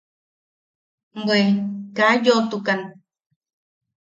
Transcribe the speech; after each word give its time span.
–Bwe... 1.23 1.39
kaa 1.95 2.13
yoʼotukan. 2.23 2.81